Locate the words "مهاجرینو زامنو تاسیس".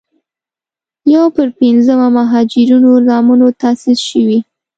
2.17-3.99